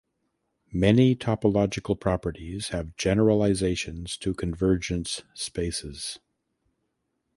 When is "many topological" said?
0.73-1.93